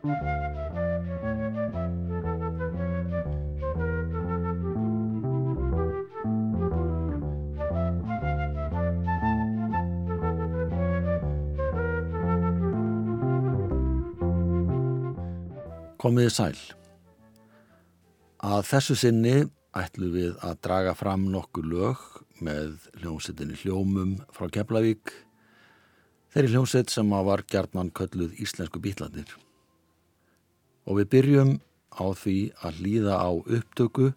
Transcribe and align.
Komiði 0.00 0.12
sæl. 16.32 16.56
Að 18.40 18.64
þessu 18.70 18.96
sinni 18.96 19.44
ætlum 19.76 20.14
við 20.14 20.32
að 20.40 20.56
draga 20.64 20.94
fram 20.96 21.28
nokkur 21.28 21.68
lög 21.68 22.00
með 22.40 22.88
hljómsettinni 23.02 23.52
hljómum 23.60 24.16
frá 24.32 24.48
Keflavík, 24.48 25.12
þeirri 26.32 26.56
hljómsett 26.56 26.88
sem 26.88 27.12
var 27.12 27.44
gjarnan 27.52 27.92
kölluð 27.92 28.40
Íslensku 28.40 28.80
býtlandir. 28.80 29.36
Og 30.88 31.00
við 31.00 31.10
byrjum 31.14 31.52
á 31.96 32.06
því 32.16 32.38
að 32.64 32.80
líða 32.84 33.18
á 33.20 33.30
upptöku 33.32 34.12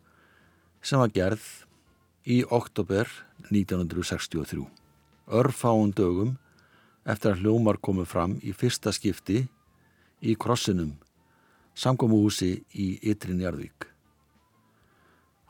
sem 0.84 1.02
var 1.02 1.12
gerð 1.16 1.46
í 2.24 2.44
oktober 2.48 3.10
1963. 3.50 4.64
Örfáun 5.28 5.92
dögum 5.96 6.38
eftir 7.04 7.34
að 7.34 7.44
hljómar 7.44 7.80
komu 7.84 8.06
fram 8.08 8.38
í 8.44 8.54
fyrsta 8.56 8.94
skipti 8.96 9.46
í 10.24 10.36
krossinum 10.40 10.96
samkomuhúsi 11.76 12.64
í 12.78 12.88
Ytri 13.02 13.36
Njarðvík. 13.38 13.90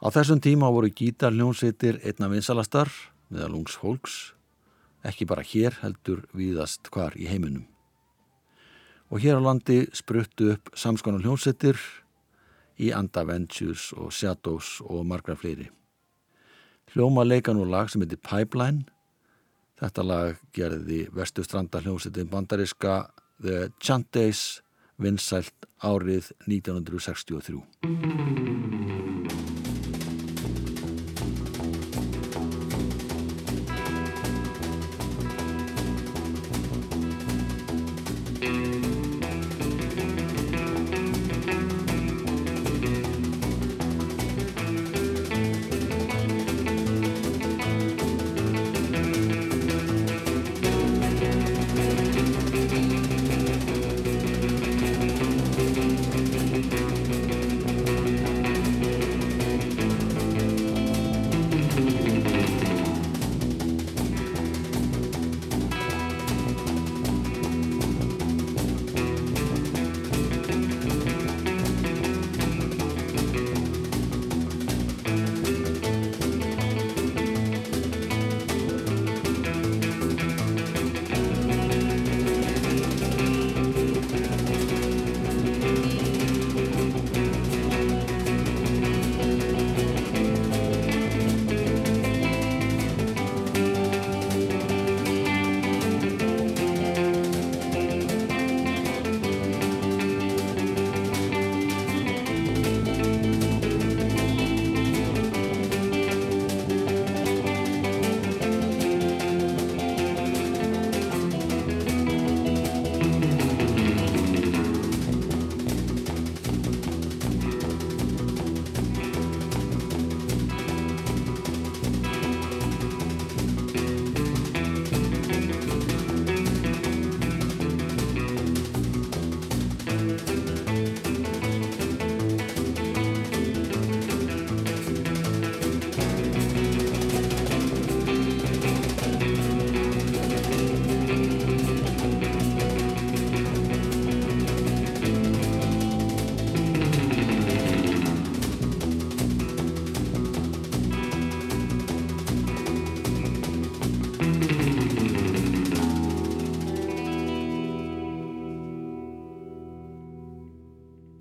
Á 0.03 0.07
þessum 0.11 0.41
tíma 0.43 0.71
voru 0.71 0.89
gítarljónsveitir 0.91 1.99
einna 2.03 2.29
vinsalastar 2.31 2.91
meðal 3.31 3.59
ungs 3.59 3.75
fólks, 3.79 4.15
ekki 5.03 5.27
bara 5.27 5.45
hér 5.47 5.79
heldur 5.81 6.23
viðast 6.35 6.89
hvar 6.91 7.15
í 7.19 7.27
heiminum. 7.27 7.67
Og 9.11 9.19
hér 9.21 9.37
á 9.37 9.41
landi 9.43 9.83
spruttu 9.93 10.53
upp 10.53 10.71
samskonar 10.77 11.23
hljónsveitir 11.25 11.77
í 12.79 12.91
Anda 12.95 13.23
Ventures 13.27 13.91
og 13.97 14.11
Shadows 14.13 14.79
og 14.85 15.05
margra 15.05 15.35
fleiri. 15.37 15.69
Hljóma 16.93 17.25
leikan 17.25 17.59
og 17.61 17.69
lag 17.73 17.89
sem 17.89 18.01
heitir 18.03 18.21
Pipeline. 18.21 18.85
Þetta 19.81 20.05
lag 20.05 20.41
gerði 20.53 21.07
vestustranda 21.13 21.81
hljónsveitin 21.81 22.29
bandariska 22.31 23.09
The 23.41 23.69
Chantays 23.81 24.61
vinsælt 25.01 25.65
árið 25.83 26.31
1963. 26.47 27.59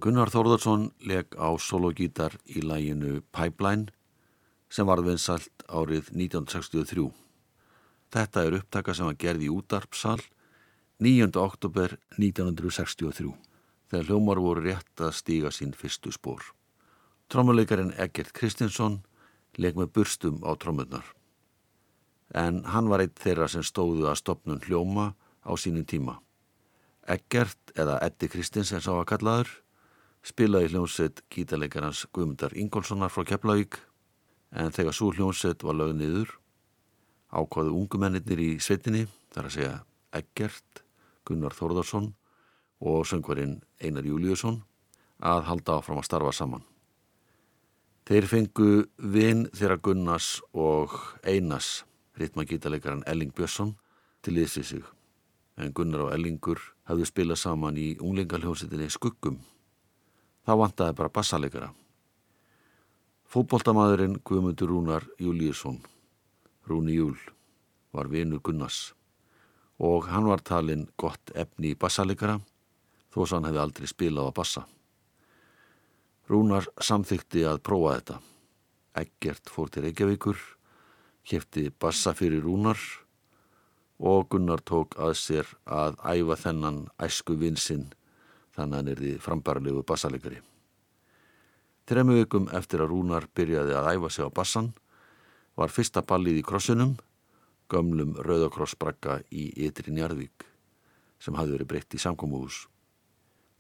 Gunnar 0.03 0.33
Þórðarsson 0.35 0.89
leg 1.07 1.31
á 1.39 1.55
sologítar 1.63 2.33
í 2.51 2.59
læginu 2.59 3.21
Pipeline 3.31 3.93
sem 4.67 4.89
varð 4.89 5.13
vinsalt 5.13 5.63
árið 5.71 6.09
1963. 6.11 7.05
Þetta 8.11 8.43
er 8.43 8.57
upptaka 8.59 8.97
sem 8.99 9.07
var 9.07 9.21
gerð 9.23 9.45
í 9.47 9.53
útarpsal 9.55 10.17
9. 11.07 11.31
oktober 11.39 11.95
1963 12.19 13.31
þegar 13.93 14.11
hljómar 14.11 14.43
voru 14.43 14.67
rétt 14.67 15.07
að 15.07 15.15
stíga 15.21 15.55
sín 15.55 15.71
fyrstu 15.71 16.11
spór. 16.11 16.51
Trommuleikarin 17.31 17.95
Egert 17.95 18.35
Kristinsson 18.35 19.05
leg 19.55 19.79
með 19.79 19.95
burstum 19.95 20.43
á 20.43 20.51
trommunar. 20.59 21.07
En 22.35 22.65
hann 22.75 22.91
var 22.91 23.07
eitt 23.07 23.23
þeirra 23.23 23.47
sem 23.47 23.63
stóðu 23.63 24.11
að 24.11 24.19
stopnum 24.25 24.59
hljóma 24.67 25.13
á 25.47 25.55
sínum 25.55 25.87
tíma. 25.87 26.19
Egert 27.07 27.77
eða 27.79 28.03
Eddi 28.03 28.27
Kristins 28.35 28.75
er 28.75 28.83
sá 28.83 28.97
að 28.99 29.13
kallaður 29.15 29.62
spilaði 30.23 30.71
hljómsveit 30.73 31.23
gítarleikarans 31.33 32.05
Guðmundar 32.15 32.55
Ingólfssonar 32.55 33.11
frá 33.11 33.27
Keflavík 33.27 33.79
en 34.55 34.71
þegar 34.75 34.95
svo 34.95 35.11
hljómsveit 35.17 35.65
var 35.67 35.79
lögð 35.79 35.99
niður 35.99 36.35
ákvaðu 37.33 37.75
ungumennir 37.75 38.43
í 38.43 38.51
sveitinni 38.63 39.07
þar 39.33 39.49
að 39.49 39.55
segja 39.57 39.77
Eggert, 40.13 40.83
Gunnar 41.25 41.57
Þórðarsson 41.57 42.13
og 42.85 43.07
söngvarinn 43.09 43.61
Einar 43.81 44.07
Júliusson 44.07 44.61
að 45.23 45.47
halda 45.49 45.79
áfram 45.79 46.03
að 46.03 46.09
starfa 46.09 46.33
saman. 46.37 46.65
Þeir 48.07 48.27
fengu 48.29 48.71
vinn 48.99 49.47
þeirra 49.55 49.79
Gunnars 49.79 50.41
og 50.53 50.97
Einars, 51.23 51.85
ritmagítarleikaran 52.19 53.07
Elling 53.07 53.31
Björnsson, 53.35 53.77
til 54.23 54.37
liðsið 54.37 54.67
sig 54.67 54.85
en 55.57 55.73
Gunnar 55.77 56.07
og 56.07 56.13
Ellingur 56.15 56.61
hafðu 56.89 57.07
spilað 57.09 57.41
saman 57.43 57.79
í 57.79 57.93
unglingalhjómsveitinni 58.01 58.91
Skuggum 58.93 59.41
þá 60.47 60.53
vantaði 60.59 60.97
bara 60.99 61.13
bassalegara. 61.13 61.71
Fóboltamaðurinn 63.33 64.19
Guðmundur 64.27 64.69
Rúnar 64.69 65.07
Júliusson, 65.21 65.79
Rúni 66.69 66.99
Júl, 66.99 67.17
var 67.93 68.11
vinur 68.13 68.43
Gunnars 68.45 68.93
og 69.83 70.07
hann 70.13 70.29
var 70.29 70.43
talinn 70.47 70.85
gott 71.01 71.33
efni 71.35 71.73
í 71.73 71.79
bassalegara 71.79 72.37
þó 73.13 73.23
að 73.25 73.33
hann 73.35 73.49
hefði 73.49 73.63
aldrei 73.63 73.89
spilað 73.91 74.29
á 74.31 74.33
bassa. 74.37 74.63
Rúnar 76.31 76.69
samþykti 76.79 77.43
að 77.49 77.63
prófa 77.67 77.97
þetta. 77.97 78.19
Eggert 79.03 79.51
fór 79.51 79.73
til 79.73 79.83
Reykjavíkur, 79.87 80.39
kæfti 81.27 81.71
bassa 81.81 82.13
fyrir 82.15 82.45
Rúnar 82.45 82.79
og 83.99 84.29
Gunnar 84.31 84.63
tók 84.67 84.97
að 84.99 85.17
sér 85.19 85.51
að 85.65 85.99
æfa 86.03 86.39
þennan 86.45 86.79
æsku 87.03 87.37
vinsinn 87.39 87.91
þannig 88.63 88.79
að 88.79 88.81
hann 88.81 88.93
er 88.93 89.03
því 89.03 89.13
frambarlegu 89.23 89.85
bassalegari. 89.87 90.41
Tremu 91.83 92.15
vikum 92.21 92.47
eftir 92.55 92.83
að 92.83 92.93
Rúnar 92.93 93.27
byrjaði 93.35 93.75
að 93.75 93.89
æfa 93.97 94.11
sig 94.15 94.27
á 94.27 94.31
bassan 94.31 94.71
var 95.59 95.73
fyrsta 95.73 96.03
ballið 96.07 96.39
í 96.41 96.45
krossunum, 96.47 96.95
gömlum 97.69 98.15
rauðakrossbragga 98.23 99.21
í 99.35 99.51
Ytri 99.67 99.93
Njarðvík 99.93 100.47
sem 101.23 101.35
hafði 101.39 101.57
verið 101.57 101.71
breytt 101.73 101.97
í 101.97 102.01
samkómuhús. 102.03 102.67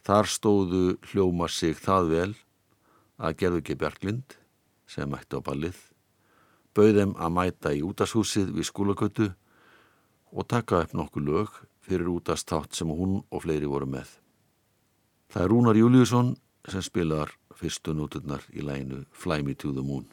Þar 0.07 0.31
stóðu 0.31 0.85
hljóma 1.11 1.49
sig 1.51 1.77
það 1.79 2.09
vel 2.11 2.31
að 3.23 3.37
gerðu 3.43 3.63
ekki 3.63 3.79
Bjarklind 3.79 4.39
sem 4.91 5.11
mætti 5.11 5.39
á 5.39 5.41
ballið, 5.43 5.77
bauðum 6.75 7.15
að 7.19 7.37
mæta 7.37 7.75
í 7.75 7.85
útashúsið 7.87 8.51
við 8.57 8.71
skólagötu 8.71 9.29
og 10.33 10.49
taka 10.49 10.83
upp 10.83 10.97
nokkuð 10.97 11.29
lög 11.29 11.63
fyrir 11.83 12.11
útastátt 12.11 12.75
sem 12.75 12.91
hún 12.91 13.23
og 13.31 13.45
fleiri 13.45 13.71
voru 13.71 13.91
með. 13.91 14.22
Það 15.33 15.45
er 15.47 15.49
Rúnar 15.49 15.79
Júliusson 15.81 16.35
sem 16.69 16.83
spilar 16.85 17.31
fyrstu 17.57 17.95
nóturnar 17.97 18.45
í 18.53 18.61
læginu 18.61 19.07
Fly 19.17 19.41
Me 19.41 19.55
to 19.57 19.73
the 19.73 19.81
Moon. 19.81 20.05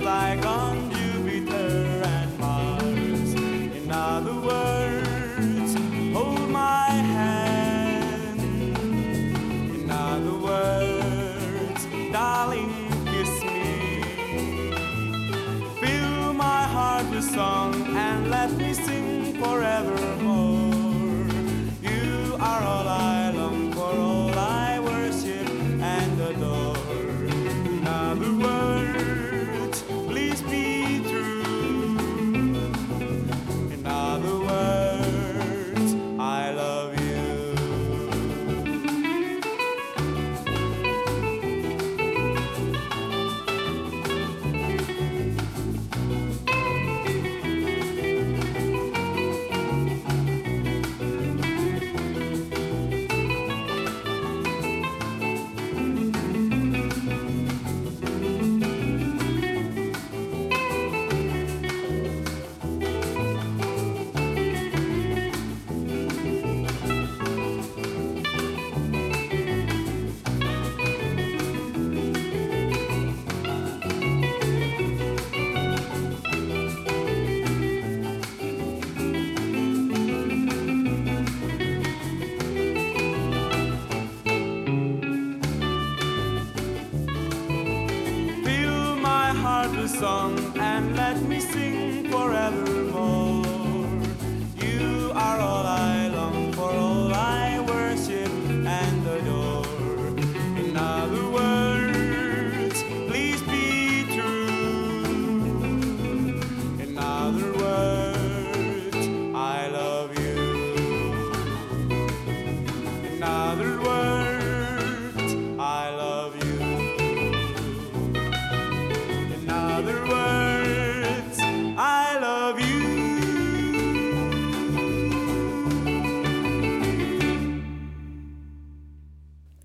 Like 0.00 0.40
oh. 0.44 0.63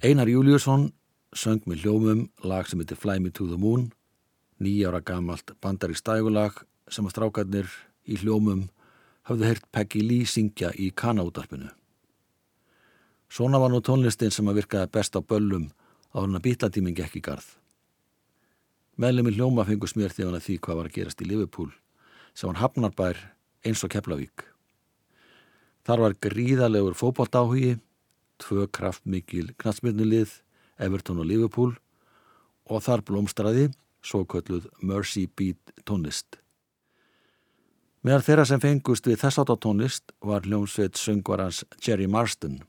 Einar 0.09 0.25
Júliusson 0.25 0.87
söng 1.37 1.67
með 1.69 1.83
hljómum 1.83 2.21
lag 2.41 2.65
sem 2.65 2.79
heitir 2.81 2.97
Fly 2.97 3.19
Me 3.21 3.29
to 3.29 3.45
the 3.45 3.57
Moon, 3.61 3.91
nýjára 4.57 5.03
gamalt 5.05 5.51
bandarík 5.61 5.99
stægulag 5.99 6.55
sem 6.89 7.05
að 7.05 7.11
strákarnir 7.13 7.67
í 8.09 8.15
hljómum 8.17 8.63
hafðu 9.29 9.45
heyrt 9.45 9.67
Peggy 9.69 10.01
Lee 10.01 10.25
syngja 10.25 10.71
í 10.73 10.87
kanautarpinu. 10.89 11.69
Svona 13.29 13.59
var 13.61 13.69
nú 13.69 13.83
tónlistin 13.85 14.33
sem 14.33 14.49
að 14.49 14.63
virkaði 14.63 14.89
best 14.97 15.13
á 15.13 15.21
böllum 15.21 15.67
á 16.09 16.17
hann 16.23 16.39
að 16.39 16.45
býtlatíming 16.47 17.03
ekki 17.05 17.21
garð. 17.21 17.45
Meðlemi 18.97 19.35
hljóma 19.35 19.67
fengur 19.67 19.91
smjör 19.93 20.15
því 20.15 20.25
hann 20.25 20.39
að 20.39 20.47
því 20.47 20.55
hvað 20.57 20.79
var 20.79 20.89
að 20.89 20.95
gerast 20.95 21.21
í 21.21 21.27
Liverpool 21.29 21.69
sem 22.33 22.49
hann 22.49 22.63
hafnarbær 22.63 23.21
eins 23.61 23.85
og 23.85 23.93
Keflavík. 23.93 24.47
Þar 25.85 26.07
var 26.07 26.17
gríðalegur 26.25 26.97
fókbalt 26.97 27.37
áhugi 27.37 27.75
tvö 28.41 28.67
kraftmikil 28.73 29.53
knatsmyrnulið, 29.59 30.31
Everton 30.79 31.19
og 31.21 31.27
Liverpool 31.29 31.75
og 32.69 32.83
þar 32.85 33.03
blómstraði 33.07 33.69
svo 34.05 34.23
kölluð 34.29 34.69
Mercy 34.81 35.27
Beat 35.27 35.73
tónlist. 35.85 36.39
Meðal 38.05 38.23
þeirra 38.23 38.45
sem 38.47 38.61
fengust 38.63 39.07
við 39.09 39.19
þess 39.25 39.41
átt 39.41 39.51
á 39.51 39.57
tónlist 39.59 40.13
var 40.23 40.45
hljómsveit 40.47 40.95
söngvarans 40.95 41.65
Jerry 41.83 42.07
Marston 42.07 42.61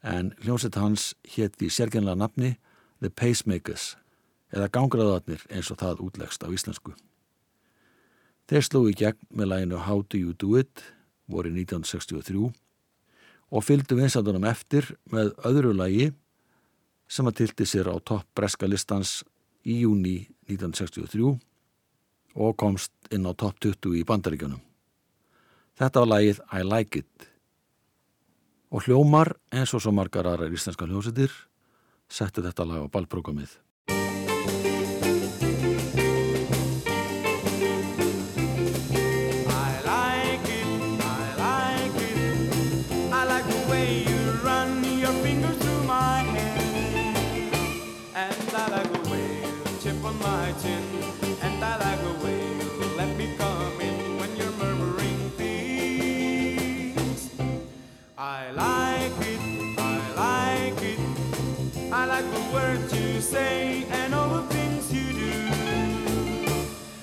en 0.00 0.32
hljómsveit 0.40 0.78
hans 0.80 1.10
hétt 1.34 1.60
í 1.60 1.68
sérgenlega 1.68 2.16
nafni 2.16 2.54
The 3.02 3.10
Pacemakers 3.12 3.94
eða 4.54 4.70
gangraðarnir 4.72 5.44
eins 5.52 5.68
og 5.70 5.80
það 5.82 6.00
útlegst 6.06 6.44
á 6.44 6.48
íslensku. 6.48 6.94
Þeir 8.48 8.64
slú 8.66 8.86
í 8.90 8.96
gegn 8.96 9.20
með 9.28 9.52
læginu 9.52 9.84
How 9.84 10.00
Do 10.08 10.18
You 10.18 10.32
Do 10.34 10.56
It 10.58 10.82
voru 11.30 11.52
1963 11.52 12.48
og 13.50 13.64
fylgdu 13.66 13.98
vinsandunum 13.98 14.46
eftir 14.48 14.86
með 15.10 15.32
öðru 15.46 15.74
lagi 15.76 16.10
sem 17.10 17.26
að 17.26 17.42
tilti 17.42 17.66
sér 17.66 17.90
á 17.90 17.96
topp 17.98 18.28
breska 18.38 18.68
listans 18.70 19.20
í 19.66 19.82
júni 19.82 20.22
1963 20.46 21.34
og 22.40 22.56
komst 22.58 22.92
inn 23.10 23.26
á 23.26 23.34
topp 23.34 23.58
20 23.58 23.98
í 23.98 24.04
bandaríkjunum. 24.06 24.60
Þetta 25.78 26.02
var 26.04 26.12
lagið 26.14 26.42
I 26.54 26.62
Like 26.66 27.02
It 27.02 27.26
og 28.70 28.86
hljómar 28.86 29.34
eins 29.50 29.72
og 29.74 29.82
svo 29.82 29.90
margar 29.94 30.28
aðra 30.30 30.50
íslenska 30.50 30.86
hljómsettir 30.86 31.32
settu 32.10 32.42
þetta 32.44 32.66
lag 32.66 32.86
á 32.86 32.92
ballprogrammið. 32.92 33.50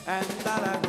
And 0.07 0.25
I 0.47 0.86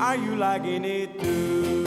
Are 0.00 0.16
you 0.16 0.34
liking 0.34 0.84
it 0.86 1.20
too? 1.20 1.84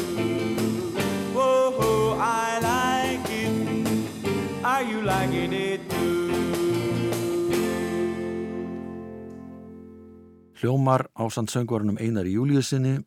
Whoa, 1.34 2.14
I 2.22 2.60
like 2.62 3.26
it. 3.26 4.64
Are 4.64 4.84
you 4.84 5.02
liking 5.02 5.54
it 5.54 5.82
too? 5.90 7.10
Hljómar 10.62 11.10
ásand 11.18 11.50
söngvarunum 11.50 11.98
Einar 11.98 12.30
í 12.30 12.36
júliusinni 12.38 13.00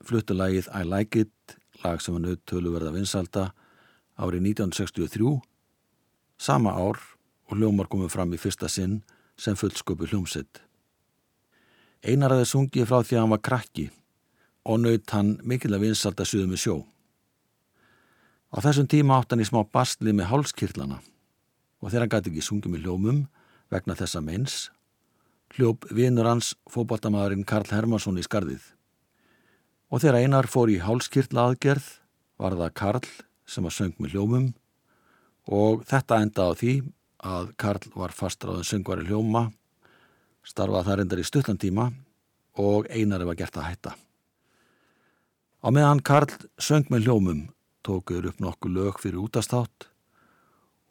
fluttu 0.00 0.32
lagið 0.32 0.70
I 0.72 0.88
Like 0.88 1.20
It, 1.26 1.56
lag 1.84 2.00
sem 2.00 2.16
var 2.16 2.24
nöðtölu 2.24 2.72
verða 2.72 2.94
vinsalda 2.94 3.50
árið 4.16 4.48
1963, 4.48 5.34
sama 6.40 6.72
ár 6.72 6.96
og 7.50 7.58
hljómar 7.60 7.90
komið 7.92 8.14
fram 8.16 8.32
í 8.32 8.40
fyrsta 8.40 8.72
sinn 8.72 9.02
sem 9.36 9.60
fullsköpu 9.60 10.08
hljómsitt. 10.08 10.64
Einar 12.00 12.32
aðeins 12.32 12.56
sungið 12.56 12.88
frá 12.88 13.04
því 13.04 13.20
að 13.20 13.22
hann 13.26 13.36
var 13.36 13.44
krakki 13.44 13.86
og 14.64 14.80
naut 14.80 15.14
hann 15.16 15.36
mikill 15.44 15.74
að 15.76 15.86
vinsalda 15.88 16.26
suðu 16.28 16.48
með 16.50 16.62
sjó. 16.64 16.76
Á 18.54 18.56
þessum 18.64 18.88
tíma 18.88 19.18
átt 19.18 19.34
hann 19.34 19.42
í 19.42 19.48
smá 19.48 19.62
bastli 19.66 20.14
með 20.14 20.30
hálskirlana 20.30 21.00
og 21.82 21.90
þegar 21.90 22.04
hann 22.04 22.14
gæti 22.14 22.32
ekki 22.32 22.46
sungið 22.46 22.74
með 22.74 22.86
hljómum 22.86 23.20
vegna 23.72 23.96
þessa 23.98 24.22
meins 24.24 24.56
hljóp 25.54 25.86
vinur 25.94 26.26
hans 26.26 26.54
fótballtamaðurinn 26.72 27.46
Karl 27.46 27.68
Hermansson 27.70 28.18
í 28.18 28.24
skarðið. 28.26 28.62
Og 29.92 30.02
þegar 30.02 30.24
einar 30.24 30.48
fór 30.50 30.72
í 30.72 30.80
hálskirtla 30.82 31.50
aðgerð 31.50 31.86
var 32.40 32.56
það 32.58 32.76
Karl 32.80 33.10
sem 33.46 33.66
að 33.66 33.76
söng 33.76 33.98
með 34.00 34.16
hljómum 34.16 34.48
og 35.54 35.84
þetta 35.86 36.22
enda 36.24 36.48
á 36.48 36.52
því 36.58 36.74
að 37.24 37.52
Karl 37.60 37.92
var 37.94 38.14
fastráðin 38.16 38.66
söngvari 38.66 39.06
hljóma, 39.08 39.48
starfað 40.44 40.88
þar 40.88 41.04
endar 41.04 41.22
í 41.22 41.28
stuttan 41.28 41.60
tíma 41.60 41.90
og 42.60 42.88
einari 42.90 43.28
var 43.28 43.38
gert 43.38 43.56
að 43.60 43.68
hætta. 43.70 43.94
Á 45.64 45.72
meðan 45.72 46.02
Karl 46.04 46.28
söng 46.60 46.90
með 46.92 47.06
hljómum 47.06 47.38
tókuður 47.88 48.26
upp 48.28 48.40
nokkuð 48.44 48.74
lög 48.76 48.98
fyrir 49.00 49.22
útastátt 49.22 49.86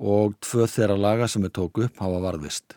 og 0.02 0.34
tvö 0.42 0.66
þeirra 0.66 0.98
laga 0.98 1.28
sem 1.30 1.46
er 1.46 1.54
tóku 1.54 1.86
upp 1.86 2.02
hafa 2.02 2.24
varðist. 2.24 2.74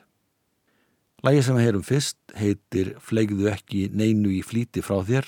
Lægi 1.25 1.47
sem 1.47 1.57
við 1.57 1.65
heyrum 1.65 1.87
fyrst 1.89 2.37
heitir 2.37 2.93
Fleigðu 3.01 3.49
ekki 3.49 3.87
neinu 3.97 4.29
í 4.37 4.43
flíti 4.45 4.85
frá 4.85 5.01
þér. 5.09 5.25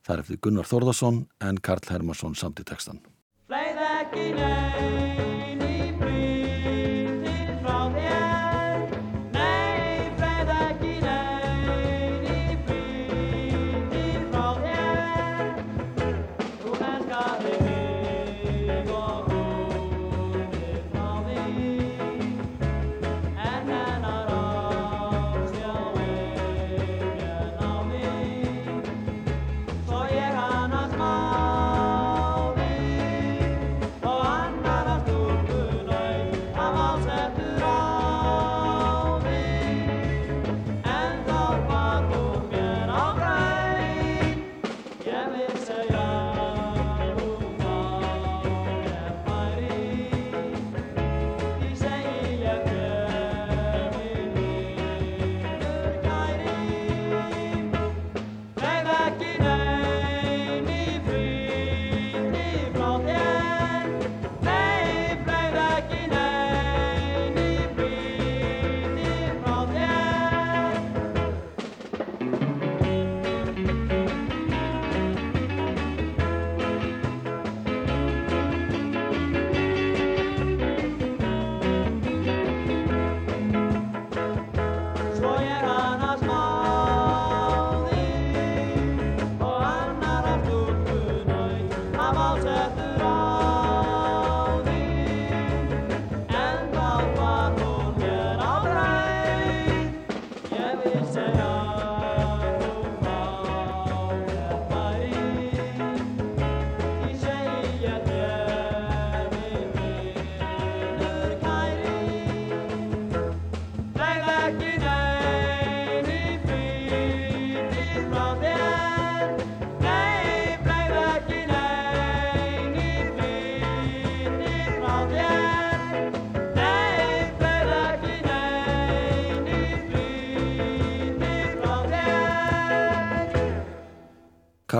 Það 0.00 0.16
er 0.16 0.24
eftir 0.24 0.42
Gunnar 0.48 0.72
Þórðarsson 0.72 1.22
en 1.44 1.60
Karl 1.60 1.84
Hermansson 1.92 2.40
samt 2.40 2.64
í 2.64 2.68
textan. 2.72 3.04
Fleið 3.52 3.84
ekki 3.92 4.28
nein 4.40 5.01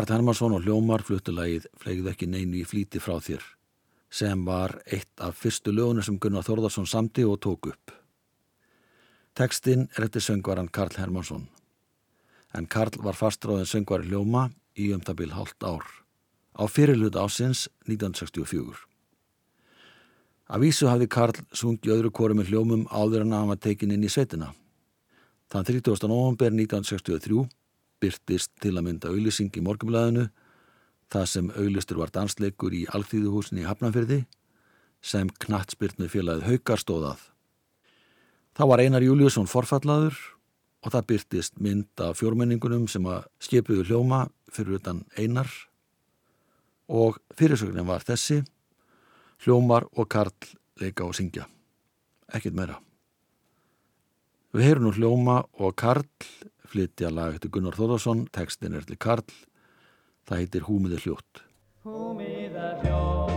Karl 0.03 0.17
Hermansson 0.17 0.51
og 0.57 0.65
Hljómar 0.65 1.05
fluttu 1.07 1.31
lagið 1.31 1.69
Fleigðu 1.79 2.09
ekki 2.11 2.27
neinu 2.27 2.57
í 2.59 2.65
flíti 2.67 2.99
frá 2.99 3.21
þér. 3.23 3.43
sem 4.11 4.41
var 4.45 4.83
eitt 4.87 5.21
af 5.23 5.37
fyrstu 5.39 5.71
lögunum 5.71 6.03
sem 6.03 6.19
Gunnar 6.19 6.43
Þórðarsson 6.43 6.87
samti 6.87 7.23
og 7.25 7.39
tók 7.39 7.69
upp. 7.71 7.93
Tekstinn 9.35 9.89
er 9.97 10.05
eftir 10.05 10.21
söngvaran 10.21 10.73
Karl 10.73 10.99
Hermansson. 10.99 11.47
En 12.53 12.67
Karl 12.67 12.99
var 12.99 13.15
fastráðin 13.15 13.65
söngvari 13.65 14.09
hljóma 14.09 14.51
í 14.75 14.93
umtabil 14.93 15.31
hálft 15.31 15.63
ár. 15.63 15.87
Á 16.59 16.67
fyrirlut 16.67 17.15
ásins 17.15 17.69
1964. 17.87 18.75
Af 20.49 20.61
vísu 20.61 20.91
hafði 20.91 21.07
Karl 21.07 21.47
sungið 21.55 21.95
öðru 21.95 22.11
kóru 22.11 22.35
með 22.35 22.51
hljómum 22.51 22.89
áður 22.91 23.23
en 23.23 23.33
að 23.33 23.39
hann 23.39 23.55
var 23.55 23.63
tekin 23.63 23.95
inn 23.95 24.05
í 24.05 24.11
svetina. 24.11 24.51
Þann 25.47 25.65
30. 25.65 26.09
november 26.09 26.51
1963 26.51 27.47
byrtist 28.03 28.53
til 28.63 28.75
að 28.77 28.87
mynda 28.89 29.13
auðlýsing 29.13 29.55
í 29.57 29.65
morgumlæðinu 29.65 30.29
það 31.13 31.27
sem 31.29 31.51
auðlistur 31.55 32.01
var 32.01 32.13
dansleikur 32.15 32.75
í 32.75 32.85
Alþýðuhúsin 32.97 33.61
í 33.63 33.67
Hafnanfyrði 33.69 34.23
sem 35.03 35.31
knattspyrtnu 35.43 36.09
félagið 36.11 36.47
Haukar 36.49 36.81
stóðað. 36.81 37.25
Þá 38.57 38.65
var 38.71 38.83
Einar 38.85 39.05
Júliusson 39.05 39.49
forfallaður 39.51 40.17
og 40.83 40.95
það 40.95 41.09
byrtist 41.13 41.61
mynd 41.63 42.03
af 42.03 42.19
fjórmenningunum 42.21 42.89
sem 42.91 43.07
að 43.09 43.27
skipuðu 43.43 43.87
hljóma 43.89 44.25
fyrir 44.53 44.81
utan 44.81 45.05
Einar 45.17 45.51
og 46.93 47.19
fyrirsögnin 47.39 47.89
var 47.89 48.05
þessi 48.05 48.43
hljómar 49.45 49.89
og 49.97 50.09
Karl 50.13 50.35
leika 50.81 51.07
og 51.07 51.17
syngja. 51.17 51.47
Ekkit 52.33 52.57
meira. 52.57 52.79
Við 54.53 54.69
heyrum 54.69 54.89
nú 54.89 54.93
hljóma 54.97 55.43
og 55.57 55.75
Karl 55.81 56.05
flytja 56.73 57.11
lag 57.13 57.37
eftir 57.37 57.53
Gunnar 57.53 57.77
Þóðarsson, 57.77 58.27
tekstin 58.33 58.77
er 58.79 58.87
til 58.89 58.99
Karl, 59.01 59.29
það 60.29 60.43
heitir 60.45 60.69
Húmiði 60.69 61.03
hljótt. 61.05 61.45
Húmiði 61.85 62.65
hljótt, 62.85 63.32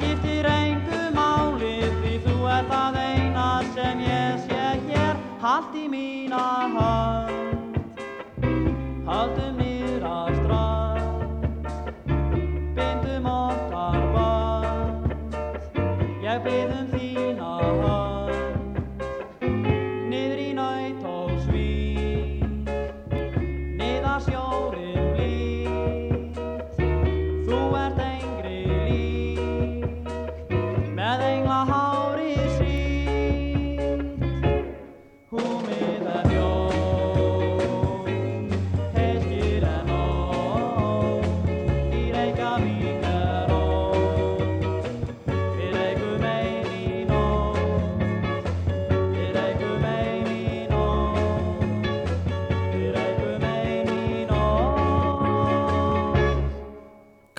skiptir 0.00 0.46
engu 0.46 0.69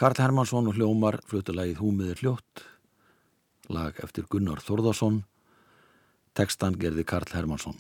Karl 0.02 0.18
Hermansson 0.18 0.66
og 0.66 0.74
hljómar 0.80 1.20
flutulagið 1.30 1.78
Húmiðir 1.78 2.24
hljótt, 2.24 2.64
lag 3.70 4.00
eftir 4.02 4.26
Gunnar 4.26 4.58
Þórðarsson, 4.66 5.20
tekstan 6.34 6.74
gerði 6.82 7.06
Karl 7.06 7.30
Hermansson. 7.30 7.78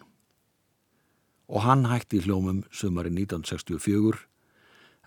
Og 1.49 1.65
hann 1.65 1.87
hætti 1.89 2.19
í 2.19 2.27
hljómum 2.27 2.61
sumari 2.69 3.09
1964, 3.09 4.21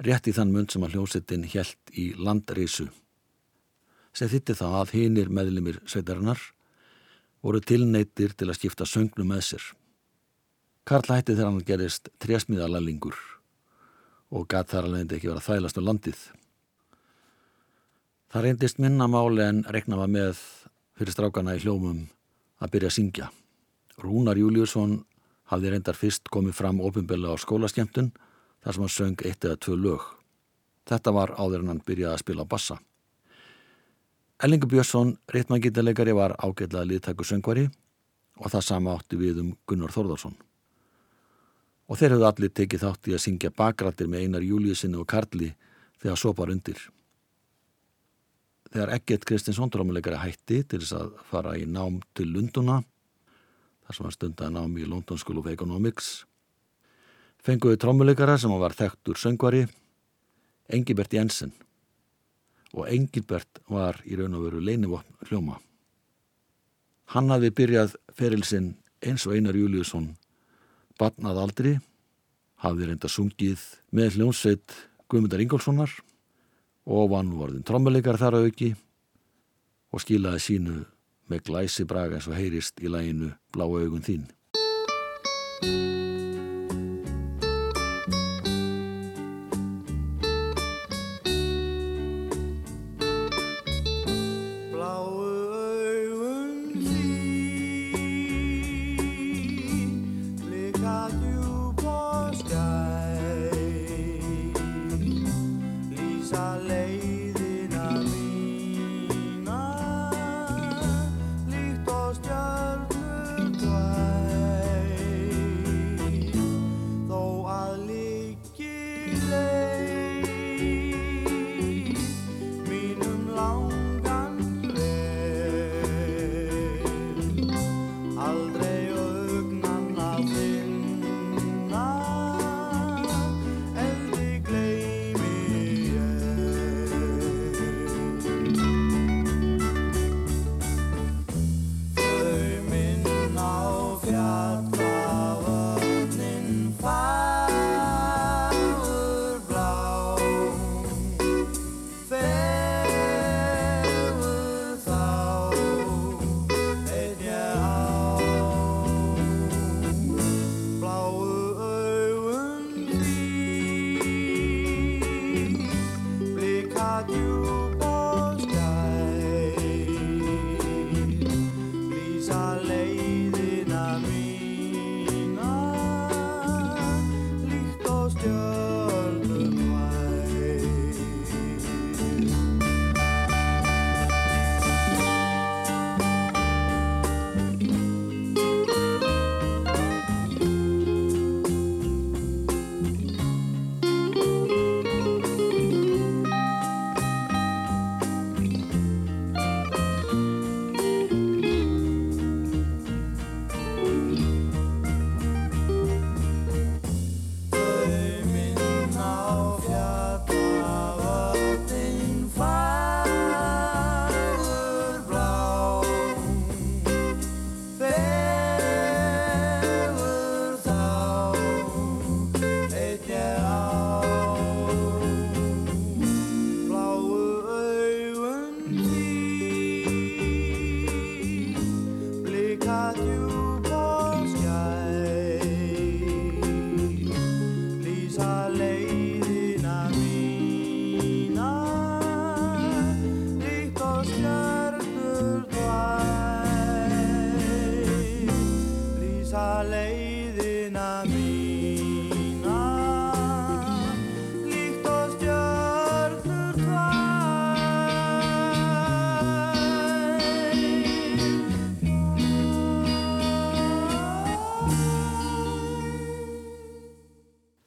rétt 0.03 0.27
í 0.27 0.35
þann 0.35 0.57
mund 0.57 0.75
sem 0.75 0.83
að 0.83 0.99
hljómsettin 0.99 1.47
hjælt 1.55 1.95
í 1.95 2.11
landreisu. 2.19 2.91
Sem 4.11 4.35
þitti 4.35 4.59
það 4.59 4.79
að 4.83 4.99
hinir 4.99 5.31
meðlimir 5.31 5.85
sveitarinnar 5.87 6.43
voru 7.47 7.63
tilneittir 7.63 8.35
til 8.35 8.51
að 8.51 8.59
skipta 8.59 8.91
söngnum 8.91 9.31
með 9.31 9.53
sér. 9.53 9.75
Karl 10.83 11.15
hætti 11.15 11.37
þegar 11.39 11.53
hann 11.53 11.69
gerist 11.69 12.17
trésmiðalalingur 12.19 13.15
og 14.35 14.49
gat 14.51 14.75
þar 14.75 14.89
alveg 14.89 15.15
ekki 15.15 15.31
verið 15.31 15.45
að 15.45 15.53
þælast 15.53 15.79
um 15.79 15.95
landið. 15.95 16.33
Það 18.35 18.43
reyndist 18.43 18.81
minna 18.83 19.07
máli 19.07 19.45
en 19.45 19.61
rekna 19.71 19.95
var 19.95 20.09
með 20.11 20.41
fyrir 20.99 21.15
strákana 21.15 21.53
í 21.55 21.61
hljómum 21.63 22.01
að 22.59 22.71
byrja 22.73 22.89
að 22.91 22.95
syngja. 22.97 23.27
Rúnar 24.03 24.41
Júliusson 24.41 24.97
hafði 25.53 25.71
reyndar 25.71 25.95
fyrst 25.95 26.27
komið 26.35 26.57
fram 26.59 26.81
ofinbilla 26.83 27.31
á 27.31 27.39
skólaskemtun 27.39 28.09
þar 28.11 28.75
sem 28.75 28.83
hann 28.83 28.91
söng 28.91 29.23
eitt 29.23 29.47
eða 29.47 29.61
tvö 29.63 29.77
lög. 29.79 30.09
Þetta 30.91 31.13
var 31.15 31.35
áður 31.39 31.63
en 31.63 31.71
hann 31.71 31.83
byrjaði 31.87 32.11
að 32.11 32.25
spila 32.25 32.49
bassa. 32.57 32.81
Ellingur 34.43 34.73
Björnsson, 34.73 35.15
ritmangítalegari, 35.31 36.17
var 36.19 36.35
ágætlega 36.35 36.91
liðtæku 36.91 37.29
söngvari 37.31 37.69
og 38.43 38.51
það 38.51 38.67
sama 38.67 38.97
átti 38.99 39.21
við 39.21 39.41
um 39.45 39.55
Gunnar 39.63 39.95
Þórðarsson. 39.95 40.35
Og 41.87 42.03
þeir 42.03 42.17
hefðu 42.17 42.29
allir 42.33 42.51
tekið 42.51 42.83
þátt 42.89 43.13
í 43.13 43.15
að 43.15 43.25
syngja 43.29 43.55
bakrættir 43.55 44.11
með 44.11 44.27
Einar 44.27 44.51
Júliusinni 44.51 44.99
og 44.99 45.07
Karli 45.07 45.55
þegar 46.03 46.19
sopar 46.19 46.51
undir. 46.51 46.83
Þegar 48.75 48.91
Egget 48.97 49.23
Kristinsson 49.23 49.71
drómuleikari 49.71 50.19
hætti 50.19 50.57
til 50.67 50.81
þess 50.83 50.97
að 50.99 51.11
fara 51.29 51.53
í 51.55 51.63
nám 51.71 52.01
til 52.19 52.33
Lunduna, 52.35 52.81
þar 53.87 53.95
sem 53.95 54.07
hann 54.09 54.15
stundaði 54.17 54.55
nám 54.57 54.73
í 54.83 54.87
London 54.91 55.21
School 55.23 55.39
of 55.39 55.47
Economics, 55.47 56.09
fenguði 57.39 57.79
trómuleikara 57.79 58.35
sem 58.35 58.51
var 58.59 58.75
þekktur 58.75 59.21
söngvari, 59.21 59.69
Engibert 60.75 61.15
Jensen. 61.15 61.53
Og 62.75 62.89
Engibert 62.91 63.61
var 63.71 64.01
í 64.03 64.19
raun 64.19 64.35
og 64.35 64.49
veru 64.49 64.63
leinivopn 64.67 65.29
hljóma. 65.29 65.61
Hann 67.15 67.31
hafði 67.31 67.53
byrjað 67.55 67.95
ferilsinn 68.19 68.73
eins 69.07 69.29
og 69.29 69.37
Einar 69.37 69.55
Júliusson 69.55 70.17
batnað 70.99 71.39
aldri, 71.45 71.77
hafði 72.59 72.91
reynda 72.91 73.13
sungið 73.13 73.63
með 73.95 74.19
hljómsveit 74.19 74.77
Guðmundar 75.07 75.47
Ingólfssonar 75.47 75.95
og 76.85 77.11
vann 77.13 77.33
vorðin 77.33 77.65
trommuleikar 77.67 78.21
þar 78.21 78.41
auki 78.43 78.75
og 79.95 80.03
skilaði 80.03 80.43
sínu 80.47 80.79
með 81.33 81.45
glæsi 81.49 81.87
braga 81.89 82.19
eins 82.19 82.29
og 82.29 82.37
heyrist 82.37 82.83
í 82.85 82.91
læginu 82.93 83.33
Blá 83.55 83.65
augun 83.65 84.05
þín 84.05 84.27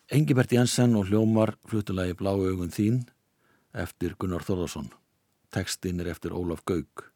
Engibert 0.08 0.52
Jensen 0.52 0.96
og 0.96 1.10
hljómar 1.10 1.58
flutulagi 1.68 2.14
Bláu 2.16 2.40
augun 2.48 2.70
þín 2.72 3.02
eftir 3.76 4.14
Gunnar 4.16 4.46
Þorðarsson. 4.48 4.86
Tekstinn 5.52 6.00
er 6.00 6.08
eftir 6.14 6.32
Ólaf 6.32 6.62
Gauk 6.64 7.10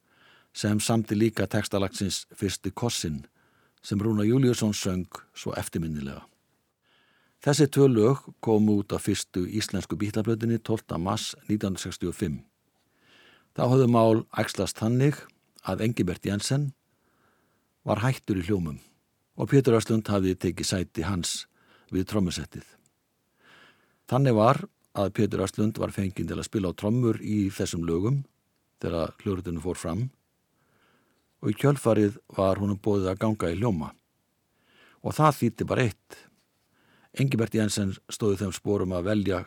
sem 0.51 0.82
samti 0.84 1.15
líka 1.15 1.45
tekstalagsins 1.47 2.25
Fyrsti 2.36 2.73
Kossin 2.75 3.21
sem 3.80 4.01
Rúna 4.04 4.25
Júliusson 4.27 4.75
söng 4.75 5.08
svo 5.32 5.54
eftirminnilega. 5.56 6.25
Þessi 7.39 7.69
tvö 7.71 7.88
lög 7.88 8.25
kom 8.43 8.67
út 8.75 8.91
af 8.91 9.08
fyrstu 9.08 9.45
íslensku 9.47 9.95
bítlablöðinni 9.95 10.60
12. 10.60 10.99
mars 10.99 11.32
1965. 11.47 12.43
Þá 13.56 13.63
höfðu 13.71 13.88
mál 13.88 14.25
ægslast 14.36 14.84
þannig 14.84 15.15
að 15.63 15.88
Engibert 15.88 16.27
Jensen 16.27 16.73
var 17.88 18.04
hættur 18.04 18.43
í 18.43 18.43
hljómum 18.43 18.84
og 19.39 19.47
Pétur 19.47 19.80
Östlund 19.80 20.12
hafði 20.12 20.36
tekið 20.36 20.71
sæti 20.73 21.08
hans 21.08 21.45
við 21.88 22.12
trommusettið. 22.12 22.67
Þannig 24.12 24.34
var 24.36 24.58
að 25.00 25.13
Pétur 25.15 25.41
Östlund 25.45 25.78
var 25.80 25.93
fenginn 25.95 26.28
til 26.28 26.36
að 26.36 26.50
spila 26.50 26.74
á 26.76 26.76
trommur 26.76 27.21
í 27.24 27.45
þessum 27.56 27.86
lögum 27.88 28.17
þegar 28.84 29.13
hljórutunum 29.21 29.63
fór 29.63 29.80
fram 29.80 30.02
og 31.39 31.54
í 31.54 31.56
kjölfarið 31.56 32.17
var 32.36 32.60
húnum 32.60 32.82
bóðið 32.84 33.08
að 33.13 33.21
ganga 33.21 33.52
í 33.54 33.56
hljóma. 33.62 33.93
Og 35.02 35.15
það 35.15 35.38
þýtti 35.38 35.67
bara 35.69 35.86
eitt. 35.88 36.17
Engibert 37.15 37.56
Jensen 37.56 37.95
stóði 38.12 38.41
þeim 38.41 38.52
spórum 38.58 38.97
að 38.97 39.08
velja 39.08 39.39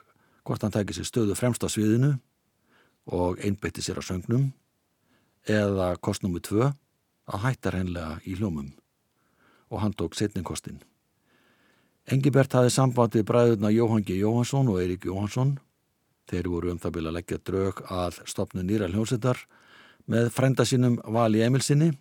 hvort 0.48 0.64
hann 0.64 0.72
tæki 0.72 0.96
sér 0.96 1.10
stöðu 1.10 1.36
fremst 1.36 1.60
á 1.60 1.68
sviðinu 1.68 2.14
og 3.12 3.44
einbeitti 3.44 3.84
sér 3.84 4.00
á 4.00 4.02
söngnum 4.08 4.48
eða 5.44 5.92
kostnúmi 6.00 6.40
tvö 6.40 6.72
að 6.72 7.44
hætta 7.44 7.76
hreinlega 7.76 8.16
í 8.24 8.40
hljómum 8.40 8.72
og 9.68 9.84
hann 9.84 9.92
tók 9.92 10.16
setningkostin. 10.16 10.80
Engibert 12.04 12.52
hafði 12.52 12.72
samband 12.74 13.14
við 13.16 13.24
bræðurna 13.30 13.70
Jóhann 13.72 14.04
G. 14.04 14.18
Jóhansson 14.20 14.68
og 14.68 14.80
Eirik 14.82 15.06
Jóhansson. 15.08 15.54
Þeir 16.28 16.48
voru 16.52 16.72
um 16.72 16.80
það 16.80 16.98
að 17.00 17.14
leggja 17.16 17.38
draug 17.40 17.80
að 17.88 18.18
stopnu 18.28 18.64
nýra 18.64 18.90
hljómsettar 18.92 19.40
með 20.12 20.28
frænda 20.36 20.66
sínum 20.68 20.98
Vali 21.00 21.40
Emilsinni. 21.44 21.94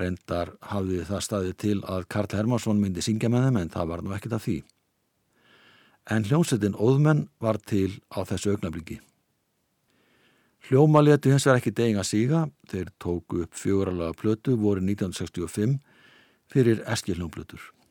Reyndar 0.00 0.54
hafði 0.64 1.02
það 1.04 1.24
staðið 1.26 1.56
til 1.60 1.74
að 1.84 2.06
Karl 2.08 2.38
Hermansson 2.38 2.80
myndi 2.80 3.04
syngja 3.04 3.28
með 3.28 3.50
þeim 3.50 3.58
en 3.60 3.72
það 3.74 3.90
var 3.90 4.04
nú 4.04 4.14
ekkit 4.16 4.36
af 4.38 4.46
því. 4.46 4.56
En 6.08 6.24
hljómsettin 6.24 6.78
Óðmenn 6.80 7.26
var 7.40 7.60
til 7.60 8.00
á 8.08 8.24
þessu 8.24 8.54
augnabliki. 8.56 8.96
Hljóma 10.70 11.04
letu 11.04 11.28
hins 11.28 11.44
vegar 11.44 11.60
ekki 11.60 11.74
degin 11.76 12.00
að 12.00 12.08
síga. 12.08 12.46
Þeir 12.72 12.88
tóku 12.96 13.44
upp 13.44 13.60
fjóralega 13.60 14.16
plötu 14.16 14.56
voru 14.56 14.80
1965 14.80 15.76
fyrir 16.48 16.80
eskilhljómplötur. 16.88 17.60
Ertu 17.60 17.81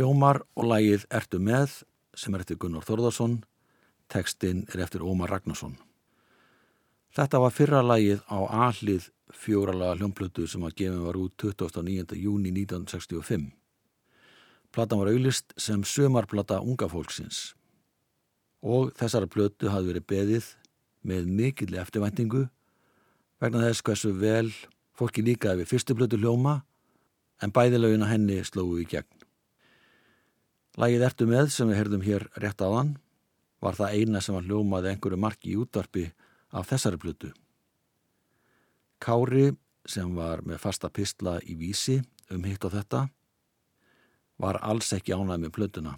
Hljómar 0.00 0.38
og 0.56 0.64
lægið 0.64 1.02
Ertu 1.12 1.36
með 1.44 1.74
sem 2.16 2.32
er 2.32 2.40
eftir 2.40 2.56
Gunnar 2.56 2.86
Þorðarsson, 2.88 3.34
tekstinn 4.08 4.62
er 4.72 4.80
eftir 4.86 5.02
Ómar 5.04 5.28
Ragnarsson. 5.28 5.74
Þetta 7.12 7.40
var 7.42 7.52
fyrra 7.52 7.82
lægið 7.84 8.22
á 8.32 8.38
allið 8.70 9.10
fjóralaga 9.36 9.98
hljómplötu 9.98 10.46
sem 10.48 10.64
að 10.64 10.78
gefin 10.80 11.04
var 11.04 11.20
út 11.20 11.36
29. 11.44 12.16
júni 12.16 12.48
1965. 12.62 13.50
Platan 14.72 15.04
var 15.04 15.12
auglist 15.12 15.52
sem 15.60 15.84
sömarplata 15.84 16.62
unga 16.64 16.88
fólksins 16.88 17.50
og 18.64 18.96
þessara 18.96 19.28
plötu 19.28 19.68
hafði 19.68 19.92
verið 19.92 20.10
beðið 20.14 20.50
með 21.12 21.28
mikill 21.28 21.76
eftirvæntingu 21.76 22.46
vegna 23.36 23.68
þess 23.68 23.84
hversu 23.84 24.16
vel 24.16 24.48
fólki 24.96 25.28
líkaði 25.28 25.66
við 25.66 25.74
fyrstu 25.74 26.00
plötu 26.00 26.16
hljóma 26.16 26.62
en 27.44 27.52
bæðilegin 27.52 28.08
að 28.08 28.14
henni 28.16 28.44
slóðu 28.48 28.80
í 28.80 28.88
gegn. 28.88 29.19
Lægið 30.80 31.02
Ertu 31.04 31.26
með 31.28 31.50
sem 31.52 31.68
við 31.68 31.76
heyrðum 31.76 32.04
hér 32.06 32.22
rétt 32.40 32.62
áðan 32.64 32.94
var 33.60 33.76
það 33.76 33.96
eina 33.98 34.20
sem 34.24 34.32
var 34.32 34.46
hljómaði 34.46 34.88
einhverju 34.88 35.16
marki 35.20 35.50
í 35.52 35.56
útvarpi 35.60 36.04
af 36.56 36.70
þessari 36.70 37.00
plötu. 37.02 37.32
Kári 38.96 39.50
sem 39.84 40.14
var 40.16 40.40
með 40.46 40.62
fasta 40.62 40.88
pistla 40.88 41.34
í 41.44 41.58
vísi 41.60 41.98
um 42.32 42.46
hitt 42.48 42.64
og 42.64 42.72
þetta 42.72 43.02
var 44.40 44.56
alls 44.64 44.94
ekki 44.96 45.12
ánæg 45.12 45.42
með 45.42 45.52
plötuna 45.58 45.92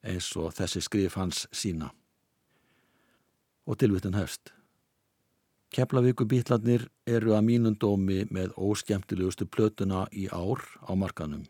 eins 0.00 0.30
og 0.40 0.54
þessi 0.56 0.80
skrif 0.80 1.18
hans 1.20 1.44
sína. 1.52 1.90
Og 3.68 3.76
tilvittin 3.82 4.16
hefst. 4.16 4.54
Keflavíku 5.72 6.24
bítlarnir 6.28 6.86
eru 7.04 7.36
að 7.36 7.44
mínundómi 7.50 8.22
með 8.32 8.56
óskemtilegustu 8.56 9.44
plötuna 9.44 10.06
í 10.08 10.24
ár 10.32 10.64
á 10.88 10.96
markanum. 10.96 11.44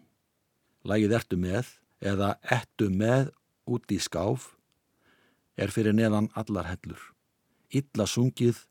Lægið 0.82 1.16
ertu 1.20 1.38
með 1.38 1.70
eða 2.02 2.34
ettu 2.50 2.90
með 2.90 3.30
út 3.70 3.94
í 3.94 3.98
skáf 4.02 4.50
er 5.56 5.70
fyrir 5.70 5.94
neðan 5.94 6.30
allar 6.38 6.68
hellur. 6.70 7.00
Illa 7.72 8.06
sungið, 8.08 8.64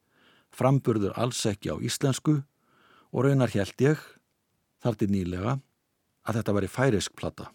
framburður 0.52 1.16
alls 1.18 1.42
ekki 1.48 1.72
á 1.72 1.76
íslensku 1.80 2.42
og 3.12 3.26
raunar 3.26 3.52
held 3.54 3.82
ég, 3.82 4.00
þar 4.84 4.98
til 5.00 5.10
nýlega, 5.14 5.58
að 6.28 6.40
þetta 6.40 6.56
væri 6.58 6.70
færisk 6.70 7.16
plata. 7.18 7.50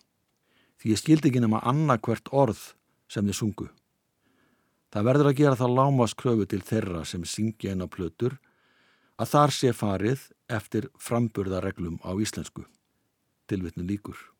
Því 0.81 0.93
ég 0.93 1.01
skildi 1.01 1.31
ekki 1.31 1.43
nema 1.43 1.63
annarkvert 1.65 2.31
orð 2.33 2.61
sem 3.09 3.27
þið 3.27 3.39
sungu. 3.39 3.69
Það 4.93 5.09
verður 5.11 5.31
að 5.31 5.39
gera 5.41 5.59
það 5.59 5.77
lámaskröfu 5.77 6.47
til 6.51 6.63
þeirra 6.65 7.03
sem 7.05 7.25
syngja 7.27 7.75
eina 7.75 7.89
plötur 7.91 8.39
að 9.21 9.33
þar 9.33 9.55
sé 9.55 9.73
farið 9.77 10.23
eftir 10.53 10.89
framburðareglum 11.01 11.99
á 12.05 12.13
íslensku. 12.21 12.65
Tilvitnu 13.51 13.87
líkur. 13.87 14.36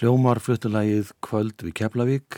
Hljómar 0.00 0.38
fluttulægið 0.40 1.10
Kvöld 1.20 1.60
við 1.60 1.74
Keflavík 1.76 2.36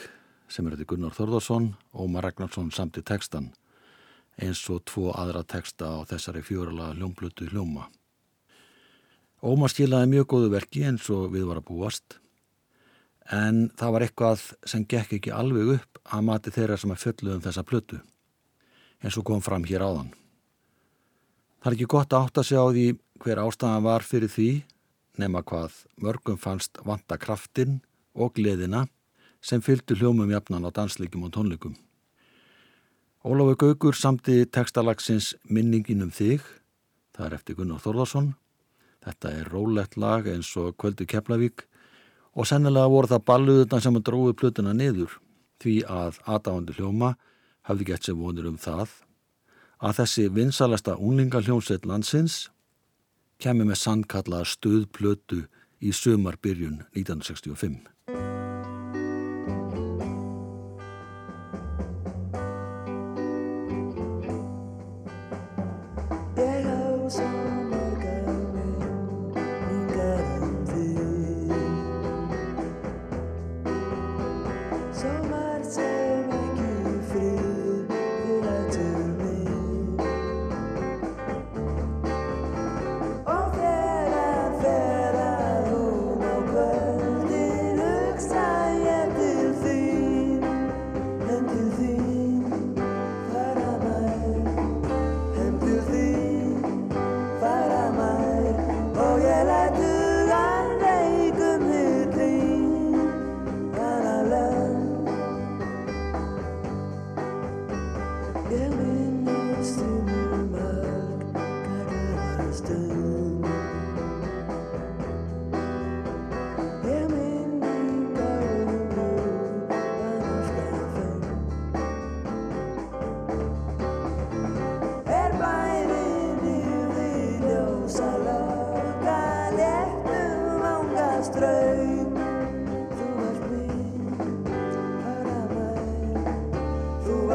sem 0.50 0.66
er 0.66 0.72
þetta 0.74 0.86
Gunnar 0.90 1.12
Þorðarsson 1.14 1.68
og 1.94 2.08
Ómar 2.08 2.24
Ragnarsson 2.26 2.72
samt 2.74 2.96
í 2.98 3.04
textan 3.06 3.52
eins 4.34 4.64
og 4.66 4.80
tvo 4.90 5.12
aðra 5.14 5.44
texta 5.46 5.92
á 5.94 6.02
þessari 6.10 6.42
fjórala 6.42 6.88
hljómblutu 6.96 7.46
hljóma. 7.52 7.84
Ómar 9.46 9.70
skilaði 9.70 10.10
mjög 10.10 10.26
góðu 10.32 10.48
verki 10.56 10.82
eins 10.88 11.06
og 11.14 11.28
við 11.36 11.46
var 11.52 11.60
að 11.60 11.68
búast 11.68 12.18
en 13.30 13.68
það 13.78 13.94
var 13.94 14.06
eitthvað 14.08 14.44
sem 14.74 14.82
gekk 14.82 15.14
ekki 15.20 15.36
alveg 15.38 15.72
upp 15.76 16.02
að 16.02 16.26
mati 16.32 16.54
þeirra 16.58 16.80
sem 16.82 16.96
að 16.96 17.02
fölluðum 17.04 17.38
um 17.38 17.46
þessa 17.46 17.66
plötu 17.70 18.00
eins 19.06 19.20
og 19.22 19.28
kom 19.30 19.38
fram 19.38 19.62
hér 19.70 19.86
áðan. 19.86 20.10
Það 21.62 21.70
er 21.70 21.78
ekki 21.78 21.90
gott 21.94 22.10
að 22.10 22.26
átta 22.26 22.42
sig 22.42 22.58
á 22.58 22.66
því 22.74 22.90
hver 23.22 23.46
ástæðan 23.46 23.86
var 23.86 24.02
fyrir 24.02 24.34
því 24.34 24.50
nema 25.18 25.42
hvað 25.44 25.82
mörgum 26.00 26.38
fannst 26.40 26.80
vanta 26.86 27.18
kraftin 27.20 27.80
og 28.14 28.34
gleðina 28.36 28.86
sem 29.42 29.62
fylgdu 29.64 29.96
hljómum 29.98 30.30
jafnan 30.30 30.64
á 30.64 30.70
dansleikum 30.70 31.24
og 31.26 31.34
tónleikum. 31.34 31.74
Ólafur 33.22 33.56
Gaugur 33.56 33.94
samti 33.94 34.44
textalagsins 34.46 35.34
Minningin 35.48 36.02
um 36.02 36.10
þig, 36.10 36.42
það 37.14 37.26
er 37.26 37.36
eftir 37.36 37.58
Gunnar 37.58 37.82
Þorðarsson. 37.82 38.32
Þetta 39.02 39.34
er 39.38 39.50
rólegt 39.50 39.98
lag 39.98 40.26
eins 40.30 40.50
og 40.58 40.76
Kvöldu 40.78 41.06
Keflavík 41.06 41.66
og 42.34 42.48
sennilega 42.48 42.90
voru 42.90 43.10
það 43.10 43.26
balluðurna 43.28 43.80
sem 43.82 43.98
að 43.98 44.06
dróði 44.08 44.34
plötuna 44.38 44.74
niður 44.74 45.18
því 45.62 45.76
að 45.90 46.18
aðdáðandi 46.26 46.76
hljóma 46.78 47.14
hafði 47.68 47.88
gett 47.90 48.06
sem 48.06 48.18
vonir 48.18 48.48
um 48.50 48.58
það 48.58 48.94
að 49.82 49.96
þessi 49.98 50.28
vinsalasta 50.34 50.96
unglingaljómsveit 50.98 51.86
landsins 51.90 52.46
kemur 53.42 53.66
með 53.68 53.80
sandkallaða 53.82 54.50
stuðplötu 54.52 55.40
í 55.82 55.90
sömarbyrjun 55.96 56.82
1965. 56.94 57.91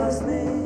lost 0.08 0.22
me. 0.22 0.57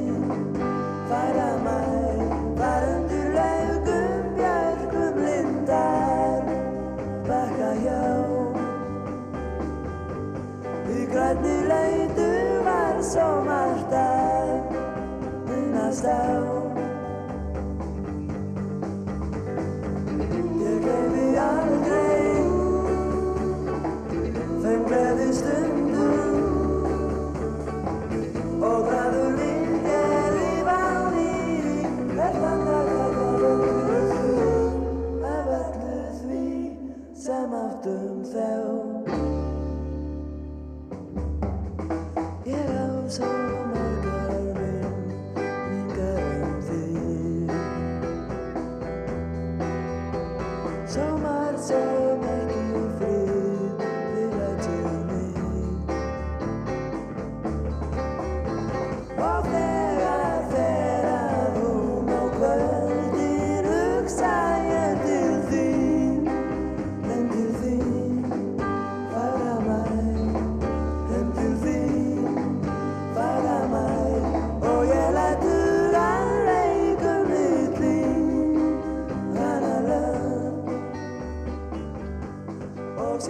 Hljómar 83.12 83.28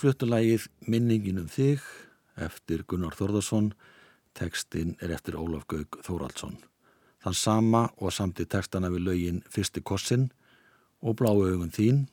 fluttulægið 0.00 0.66
Minningin 0.86 1.42
um 1.42 1.48
þig 1.50 1.82
eftir 2.42 2.82
Gunnar 2.86 3.14
Þórðarsson, 3.14 3.72
tekstinn 4.34 4.96
er 4.98 5.10
eftir 5.14 5.38
Ólaf 5.38 5.66
Gaug 5.70 5.88
Þóraldsson. 6.06 6.56
Þann 7.22 7.38
sama 7.38 7.82
og 7.98 8.14
samti 8.14 8.46
tekstana 8.50 8.90
við 8.94 9.06
lögin 9.06 9.42
Fyrsti 9.50 9.82
Kossin 9.82 10.30
og 11.02 11.18
Bláu 11.18 11.42
augun 11.44 11.74
þín 11.74 12.06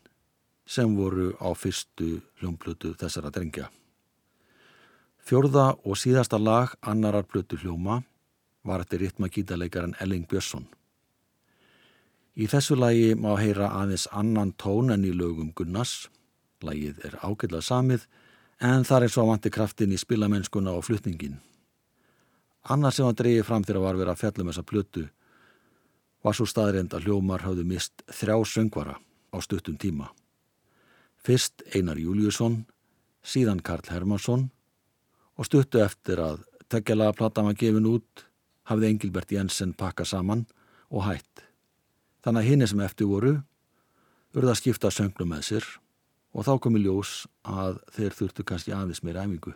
sem 0.67 0.95
voru 0.95 1.31
á 1.39 1.49
fyrstu 1.55 2.19
hljómplutu 2.41 2.93
þessara 2.99 3.31
drengja. 3.31 3.69
Fjörða 5.23 5.77
og 5.83 5.97
síðasta 5.99 6.39
lag 6.39 6.75
annarar 6.81 7.25
plutu 7.27 7.57
hljóma 7.59 8.01
var 8.67 8.83
eftir 8.83 9.01
ritmagítaleikaran 9.05 9.95
Elling 10.03 10.27
Björnsson. 10.27 10.67
Í 12.37 12.45
þessu 12.51 12.77
lagi 12.77 13.15
má 13.15 13.33
heyra 13.39 13.71
aðeins 13.79 14.05
annan 14.11 14.53
tón 14.59 14.91
en 14.93 15.07
í 15.07 15.15
lögum 15.15 15.53
Gunnars 15.55 16.05
Lægið 16.65 17.03
er 17.05 17.17
ágætlað 17.21 17.65
samið 17.65 18.05
en 18.65 18.85
þar 18.87 19.05
er 19.05 19.13
svo 19.13 19.25
vanti 19.29 19.51
kraftin 19.53 19.93
í 19.93 19.99
spilamennskuna 20.01 20.73
og 20.73 20.87
flutningin. 20.87 21.37
Annars 22.73 22.97
sem 22.97 23.05
hann 23.05 23.17
dreyið 23.17 23.45
fram 23.45 23.65
þegar 23.65 23.83
var 23.83 23.99
verið 23.99 24.13
að 24.13 24.21
fjallum 24.23 24.49
þessa 24.51 24.65
plötu 24.71 25.03
var 26.25 26.37
svo 26.37 26.47
staðrind 26.49 26.95
að 26.97 27.07
hljómar 27.07 27.45
hafðu 27.45 27.67
mist 27.67 28.01
þrjá 28.09 28.37
söngvara 28.53 28.97
á 28.97 29.37
stuttum 29.45 29.77
tíma. 29.77 30.09
Fyrst 31.27 31.65
Einar 31.75 31.99
Júliusson, 31.99 32.61
síðan 33.19 33.59
Karl 33.59 33.89
Hermansson 33.91 34.45
og 35.35 35.47
stuttu 35.49 35.81
eftir 35.83 36.21
að 36.23 36.45
tekjalaga 36.71 37.17
platan 37.17 37.49
var 37.49 37.57
gefin 37.59 37.89
út 37.89 38.23
hafði 38.71 38.93
Engilbert 38.93 39.33
Jensen 39.35 39.73
pakka 39.75 40.05
saman 40.07 40.45
og 40.87 41.03
hætt. 41.03 41.43
Þannig 42.23 42.45
að 42.45 42.47
hinn 42.47 42.67
sem 42.71 42.83
eftir 42.85 43.11
voru 43.11 43.33
urða 44.37 44.53
að 44.53 44.61
skipta 44.61 44.91
söngnum 44.93 45.33
með 45.33 45.43
sér 45.49 45.67
og 46.31 46.47
þá 46.47 46.53
komi 46.63 46.79
ljós 46.85 47.25
að 47.43 47.81
þeir 47.97 48.15
þurftu 48.21 48.47
kannski 48.47 48.75
aðeins 48.77 49.03
meira 49.03 49.27
æfingu. 49.27 49.51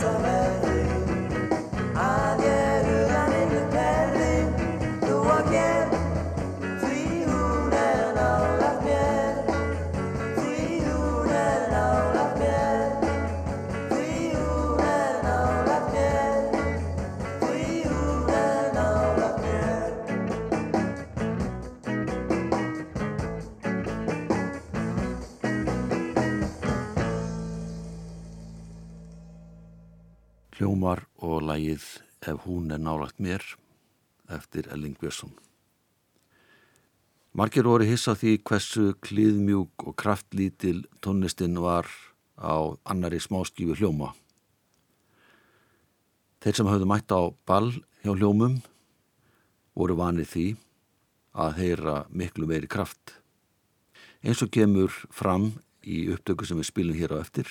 Hljómar 0.00 0.43
Ef 32.24 32.46
hún 32.46 32.72
er 32.72 32.80
nálagt 32.80 33.20
mér 33.20 33.42
eftir 34.32 34.68
Elling 34.72 34.96
Björnsson. 35.00 35.32
Margir 37.34 37.66
voru 37.66 37.84
hissa 37.84 38.14
því 38.16 38.36
hversu 38.46 38.84
klíðmjúk 39.04 39.84
og 39.88 39.96
kraftlítil 40.00 40.84
tónlistinn 41.04 41.58
var 41.60 41.88
á 42.38 42.72
annari 42.88 43.20
smáskífu 43.20 43.76
hljóma. 43.76 44.12
Þeir 46.40 46.56
sem 46.56 46.70
hafðu 46.70 46.88
mætt 46.88 47.12
á 47.12 47.20
ball 47.48 47.72
hjá 48.04 48.12
hljómum 48.14 48.60
voru 49.74 49.98
vanið 49.98 50.30
því 50.30 50.46
að 51.34 51.60
heyra 51.60 51.98
miklu 52.08 52.48
meiri 52.48 52.70
kraft. 52.70 53.18
Eins 54.24 54.40
og 54.44 54.54
kemur 54.54 54.94
fram 55.10 55.50
í 55.82 56.06
upptöku 56.14 56.46
sem 56.46 56.60
við 56.62 56.70
spilum 56.70 57.00
hér 57.00 57.18
á 57.18 57.24
eftir 57.24 57.50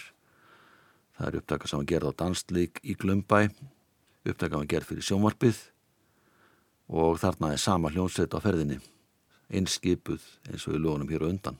Það 1.13 1.27
er 1.27 1.37
upptaka 1.39 1.69
sem 1.69 1.79
var 1.79 1.89
gerð 1.89 2.09
á 2.09 2.13
danslík 2.23 2.79
í 2.81 2.95
Glömbæ, 2.97 3.45
upptaka 4.23 4.57
var 4.57 4.67
gerð 4.71 4.89
fyrir 4.91 5.05
sjónvarpið 5.05 5.59
og 6.93 7.19
þarna 7.19 7.53
er 7.53 7.61
sama 7.61 7.91
hljónsveit 7.91 8.35
á 8.35 8.39
ferðinni, 8.43 8.79
einskipuð 9.51 10.23
eins 10.49 10.67
og 10.67 10.75
við 10.75 10.83
lónum 10.85 11.11
hér 11.11 11.25
á 11.27 11.31
undan. 11.31 11.59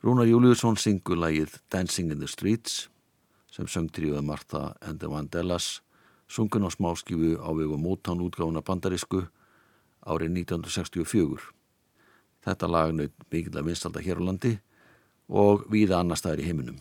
Rúnar 0.00 0.28
Júliusson 0.28 0.78
syngur 0.80 1.20
lægið 1.20 1.58
Dancing 1.72 2.12
in 2.12 2.22
the 2.22 2.28
Streets 2.28 2.88
sem 3.52 3.68
söngtriðuði 3.68 4.22
Martha 4.24 4.74
and 4.80 5.00
the 5.00 5.10
Vandellas, 5.10 5.82
sungun 6.28 6.64
á 6.64 6.70
smáskifu 6.72 7.36
á 7.36 7.50
vegu 7.52 7.76
mótán 7.76 8.22
útgáfuna 8.24 8.64
bandarísku 8.64 9.26
árið 10.06 10.46
1964. 10.46 11.50
Þetta 12.40 12.70
lag 12.70 12.94
nöyð 12.96 13.12
mikilvæg 13.28 13.66
vinstalda 13.66 14.00
hér 14.00 14.22
á 14.24 14.24
landi 14.24 14.54
og 15.28 15.66
víða 15.68 16.00
annar 16.00 16.16
staðir 16.16 16.46
í 16.46 16.48
heiminum. 16.48 16.80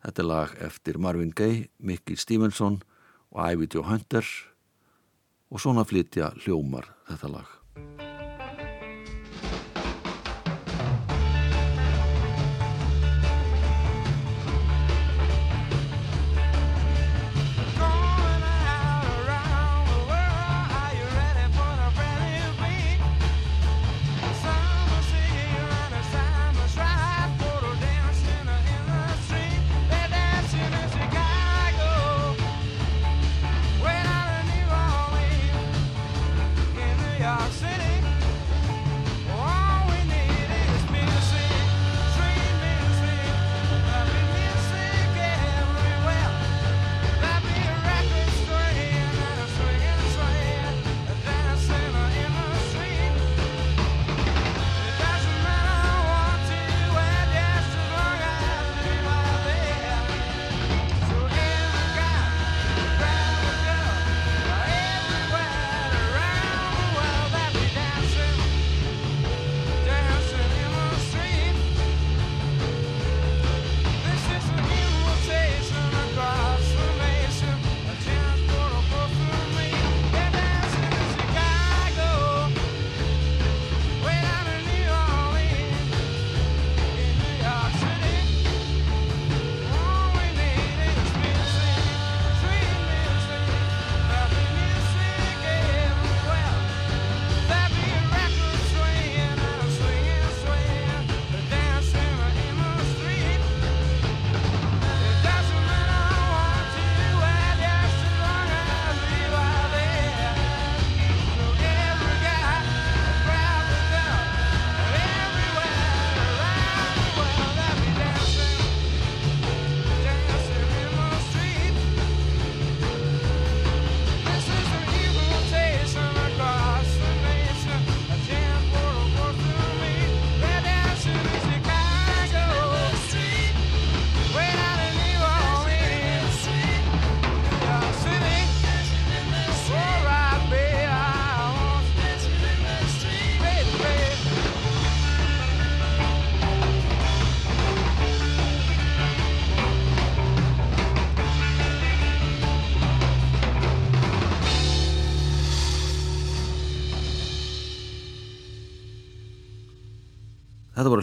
Þetta 0.00 0.24
lag 0.24 0.56
eftir 0.64 0.96
Marvin 0.96 1.32
Gaye, 1.34 1.68
Mickey 1.78 2.16
Stevenson 2.16 2.80
og 2.80 2.93
Ivy 3.34 3.66
Joe 3.66 3.86
Hunter 3.88 4.26
og 5.50 5.60
svona 5.62 5.84
flytja 5.86 6.32
hljómar 6.44 6.86
þetta 7.10 7.34
lag. 7.34 8.03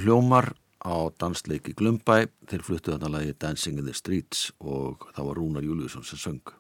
Voru 0.02 0.18
hljómar 0.18 0.56
á 0.82 1.14
dansleiki 1.14 1.76
Glumbæ, 1.78 2.26
þeir 2.50 2.64
fluttu 2.66 2.90
þarna 2.90 3.10
lagi 3.14 3.36
Dancing 3.38 3.78
in 3.78 3.86
the 3.86 3.94
Streets 3.94 4.48
og 4.58 5.04
það 5.14 5.28
var 5.28 5.38
Rúnar 5.38 5.62
Júliusson 5.62 6.02
sem 6.02 6.18
söng. 6.18 6.54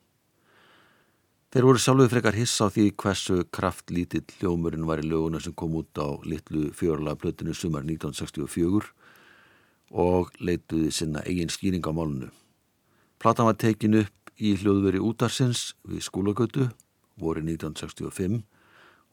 Þeir 1.49 1.65
voru 1.65 1.79
sjálfuð 1.81 2.11
frekar 2.11 2.35
hiss 2.37 2.61
á 2.61 2.69
því 2.69 2.83
hversu 3.01 3.39
kraftlítill 3.49 4.29
hljómurinn 4.37 4.85
var 4.85 5.01
í 5.01 5.07
löguna 5.09 5.41
sem 5.41 5.55
kom 5.57 5.73
út 5.79 5.97
á 5.97 6.21
litlu 6.21 6.69
fjörlega 6.69 7.17
plötinu 7.17 7.55
sumar 7.57 7.81
1964 7.81 8.91
og 9.89 10.29
leituði 10.37 10.91
sinna 10.93 11.23
eigin 11.25 11.49
skýring 11.49 11.81
á 11.81 11.89
málunu. 11.89 12.29
Platan 13.17 13.49
var 13.49 13.57
tekin 13.57 14.03
upp 14.03 14.35
í 14.37 14.53
hljóðveri 14.53 15.01
útarsins 15.01 15.71
við 15.81 16.05
skólagötu 16.05 16.67
voru 17.17 17.41
1965 17.41 18.43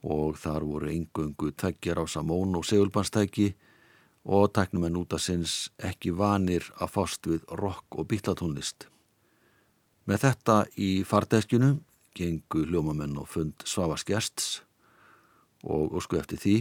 og 0.05 0.37
þar 0.37 0.69
voru 0.69 0.93
engöngu 0.93 1.55
tveggjar 1.57 2.03
á 2.03 2.05
samón 2.05 2.61
og 2.61 2.69
segulbanstæki 2.69 3.55
og 4.25 4.53
tæknumenn 4.57 4.99
útarsins 4.99 5.69
ekki 5.79 6.13
vanir 6.17 6.67
að 6.79 6.95
fást 6.97 7.29
við 7.29 7.45
rock 7.61 7.99
og 7.99 8.09
bítlatónlist. 8.11 8.89
Með 10.09 10.25
þetta 10.25 10.57
í 10.77 10.91
fardeskjunu 11.05 11.77
gengu 12.17 12.65
hljómamenn 12.67 13.19
og 13.21 13.29
fund 13.31 13.65
Svavas 13.69 14.05
Gjersts 14.09 14.63
og 15.65 15.95
ósku 15.99 16.19
eftir 16.19 16.41
því 16.43 16.57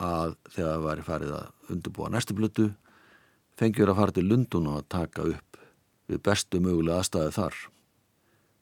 að 0.00 0.34
þegar 0.50 0.70
það 0.70 0.86
væri 0.88 1.06
farið 1.06 1.36
að 1.38 1.74
undurbúa 1.74 2.10
næstu 2.12 2.36
blötu 2.36 2.70
fengjur 3.58 3.92
að 3.92 4.00
fara 4.00 4.14
til 4.14 4.26
Lundun 4.28 4.70
og 4.70 4.80
að 4.80 4.88
taka 4.96 5.26
upp 5.30 5.60
við 6.10 6.22
bestu 6.26 6.60
mögulega 6.60 7.00
aðstæðu 7.00 7.34
þar. 7.38 7.58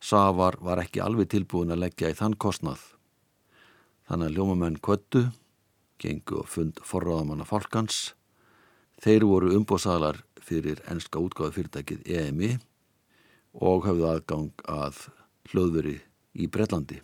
Savar 0.02 0.58
var 0.60 0.82
ekki 0.82 1.02
alveg 1.02 1.30
tilbúin 1.32 1.72
að 1.74 1.84
leggja 1.84 2.10
í 2.12 2.18
þann 2.18 2.36
kostnað. 2.38 2.80
Þannig 4.08 4.28
að 4.28 4.36
ljómamenn 4.36 4.80
kvöttu, 4.82 5.28
gengu 6.02 6.40
og 6.42 6.50
fund 6.50 6.80
forráðamanna 6.86 7.46
fólkans. 7.46 8.12
Þeir 9.02 9.24
voru 9.26 9.54
umbóðsalar 9.56 10.20
fyrir 10.38 10.78
ennska 10.90 11.18
útgáðu 11.18 11.56
fyrirtækið 11.56 12.04
EMI 12.06 12.50
og 13.58 13.88
hafðu 13.88 14.04
aðgang 14.06 14.62
að 14.70 15.00
hlöðveri 15.50 15.96
í 16.38 16.46
Breitlandi. 16.46 17.00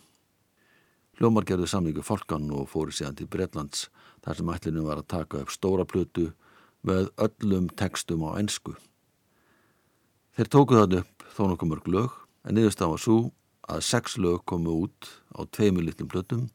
Hljómar 1.19 1.43
gerðu 1.43 1.67
samlingu 1.67 2.03
fólkan 2.07 2.47
og 2.55 2.69
fóru 2.71 2.95
síðan 2.95 3.17
til 3.19 3.27
Breitlands 3.27 3.89
þar 4.23 4.37
sem 4.39 4.51
ætlinu 4.53 4.85
var 4.85 5.01
að 5.01 5.09
taka 5.11 5.41
upp 5.43 5.51
stóra 5.51 5.83
plötu 5.83 6.29
með 6.87 7.09
öllum 7.19 7.67
tekstum 7.75 8.23
á 8.23 8.39
ennsku. 8.39 8.77
Þeir 10.39 10.51
tókuð 10.55 10.79
það 10.79 10.97
upp 11.01 11.27
þó 11.35 11.41
nokkuð 11.49 11.71
mörg 11.73 11.91
lög 11.91 12.15
en 12.47 12.55
niðurstað 12.55 12.93
var 12.93 13.03
svo 13.03 13.17
að 13.67 13.83
sex 13.89 14.15
lög 14.15 14.45
komu 14.47 14.77
út 14.85 15.11
á 15.35 15.43
tveimur 15.51 15.83
litlum 15.83 16.07
plötum, 16.07 16.47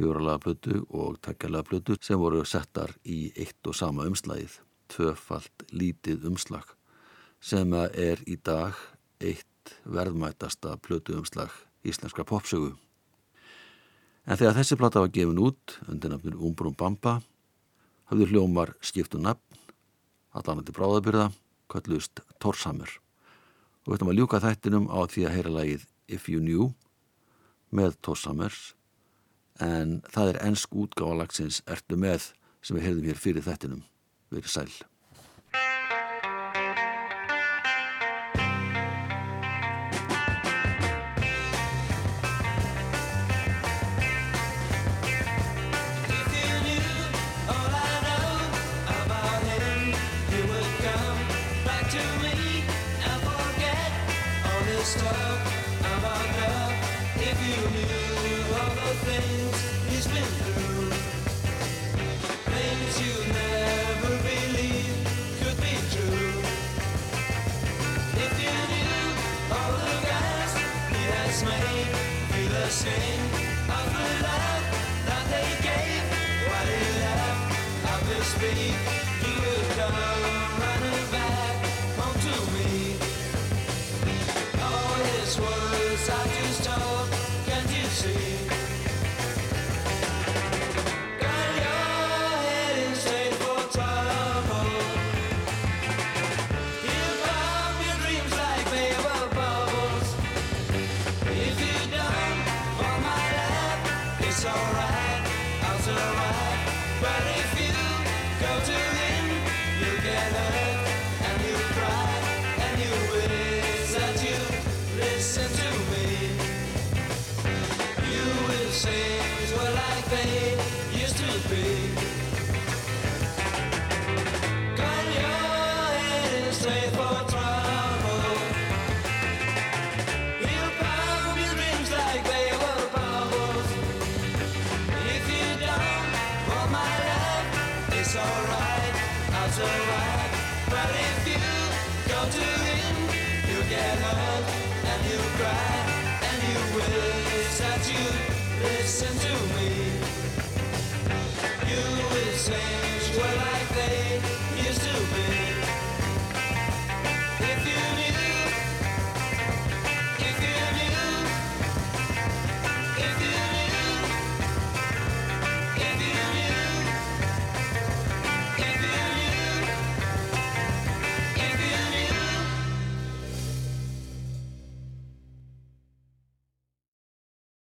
fjóralega 0.00 0.40
plötu 0.40 0.82
og 0.96 1.20
takkjalega 1.20 1.68
plötu 1.68 1.96
sem 2.00 2.18
voru 2.20 2.40
settar 2.48 2.94
í 3.04 3.30
eitt 3.36 3.66
og 3.68 3.76
sama 3.76 4.06
umslagið, 4.08 4.56
tvöfalt 4.88 5.66
lítið 5.76 6.24
umslag 6.30 6.72
sem 7.40 7.72
er 7.76 8.20
í 8.28 8.36
dag 8.36 8.76
eitt 9.20 9.74
verðmætasta 9.84 10.76
plötu 10.80 11.18
umslag 11.20 11.52
íslenskra 11.84 12.24
popsögu. 12.24 12.72
En 14.24 14.36
þegar 14.36 14.56
þessi 14.60 14.78
plata 14.80 15.02
var 15.02 15.12
gefin 15.12 15.40
út 15.40 15.76
undir 15.88 16.12
nafnir 16.12 16.36
Umbrum 16.36 16.76
Bamba 16.76 17.18
hafðu 18.10 18.28
hljómar 18.32 18.74
skiptu 18.84 19.20
nafn, 19.20 19.44
allan 20.32 20.64
til 20.64 20.74
bráðabyrða, 20.76 21.30
kallust 21.70 22.20
Torsamur. 22.42 22.90
Og 23.84 23.92
við 23.92 23.98
ætlum 23.98 24.12
að 24.12 24.20
ljúka 24.20 24.42
þættinum 24.42 24.90
á 24.92 24.98
því 25.08 25.24
að 25.26 25.34
heyra 25.36 25.54
lagið 25.54 25.86
If 26.10 26.28
You 26.28 26.42
Knew 26.42 26.70
með 27.70 27.96
Torsamers, 28.04 28.74
en 29.64 30.00
það 30.10 30.34
er 30.34 30.42
ennsk 30.48 30.76
útgáðalagsins 30.84 31.62
Ertu 31.70 31.98
með 32.00 32.32
sem 32.60 32.76
við 32.76 32.86
heyrðum 32.88 33.10
hér 33.10 33.20
fyrir 33.20 33.46
þættinum. 33.46 33.84
Við 34.30 34.42
erum 34.42 34.54
sæl. 34.54 34.89